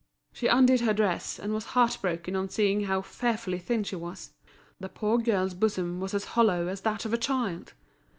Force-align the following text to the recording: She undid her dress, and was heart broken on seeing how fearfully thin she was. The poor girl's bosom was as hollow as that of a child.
She 0.33 0.47
undid 0.47 0.81
her 0.81 0.95
dress, 0.95 1.37
and 1.37 1.53
was 1.53 1.63
heart 1.77 1.99
broken 2.01 2.35
on 2.35 2.49
seeing 2.49 2.85
how 2.85 3.03
fearfully 3.03 3.59
thin 3.59 3.83
she 3.83 3.95
was. 3.97 4.33
The 4.79 4.89
poor 4.89 5.19
girl's 5.19 5.53
bosom 5.53 5.99
was 5.99 6.15
as 6.15 6.25
hollow 6.33 6.65
as 6.67 6.81
that 6.81 7.05
of 7.05 7.13
a 7.13 7.19
child. 7.19 7.73